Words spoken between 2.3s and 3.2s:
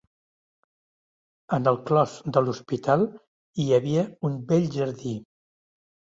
de l'hospital